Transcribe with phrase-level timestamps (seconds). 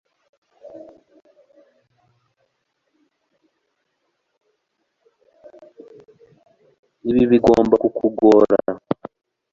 [7.09, 8.57] Ibi bigomba kukugora